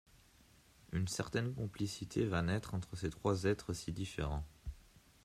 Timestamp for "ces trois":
2.95-3.43